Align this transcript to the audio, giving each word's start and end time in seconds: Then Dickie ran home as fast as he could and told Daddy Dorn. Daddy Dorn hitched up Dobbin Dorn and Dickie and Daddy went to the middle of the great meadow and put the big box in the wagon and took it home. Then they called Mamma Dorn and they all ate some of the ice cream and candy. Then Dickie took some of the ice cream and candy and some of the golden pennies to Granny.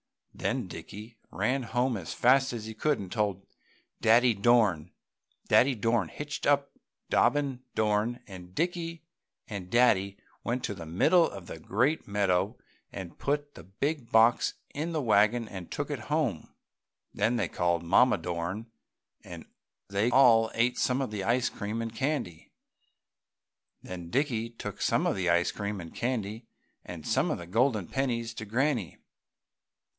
Then 0.33 0.65
Dickie 0.65 1.19
ran 1.29 1.61
home 1.61 1.95
as 1.95 2.13
fast 2.15 2.53
as 2.53 2.65
he 2.65 2.73
could 2.73 2.97
and 2.97 3.11
told 3.11 3.45
Daddy 4.01 4.33
Dorn. 4.33 4.89
Daddy 5.47 5.75
Dorn 5.75 6.07
hitched 6.07 6.47
up 6.47 6.71
Dobbin 7.11 7.61
Dorn 7.75 8.21
and 8.25 8.55
Dickie 8.55 9.03
and 9.47 9.69
Daddy 9.69 10.17
went 10.43 10.63
to 10.63 10.73
the 10.73 10.87
middle 10.87 11.29
of 11.29 11.45
the 11.45 11.59
great 11.59 12.07
meadow 12.07 12.57
and 12.91 13.19
put 13.19 13.53
the 13.53 13.61
big 13.63 14.11
box 14.11 14.55
in 14.73 14.93
the 14.93 15.01
wagon 15.03 15.47
and 15.47 15.69
took 15.69 15.91
it 15.91 15.99
home. 16.09 16.51
Then 17.13 17.35
they 17.35 17.47
called 17.49 17.83
Mamma 17.83 18.17
Dorn 18.17 18.71
and 19.23 19.45
they 19.89 20.09
all 20.09 20.49
ate 20.55 20.79
some 20.79 21.01
of 21.01 21.11
the 21.11 21.23
ice 21.23 21.49
cream 21.49 21.79
and 21.83 21.93
candy. 21.93 22.49
Then 23.83 24.09
Dickie 24.09 24.49
took 24.49 24.81
some 24.81 25.05
of 25.05 25.15
the 25.15 25.29
ice 25.29 25.51
cream 25.51 25.79
and 25.79 25.93
candy 25.93 26.47
and 26.83 27.05
some 27.05 27.29
of 27.29 27.37
the 27.37 27.45
golden 27.45 27.85
pennies 27.87 28.33
to 28.35 28.45
Granny. 28.45 28.97